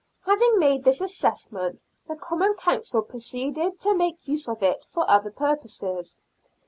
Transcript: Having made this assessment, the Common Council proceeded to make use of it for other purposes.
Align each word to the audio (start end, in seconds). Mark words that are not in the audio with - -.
Having 0.25 0.57
made 0.57 0.83
this 0.83 0.99
assessment, 0.99 1.83
the 2.07 2.15
Common 2.15 2.55
Council 2.55 3.03
proceeded 3.03 3.79
to 3.81 3.93
make 3.93 4.27
use 4.27 4.49
of 4.49 4.63
it 4.63 4.83
for 4.83 5.07
other 5.07 5.29
purposes. 5.29 6.17